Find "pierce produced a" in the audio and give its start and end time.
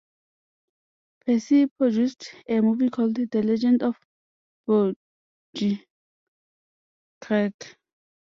1.23-2.59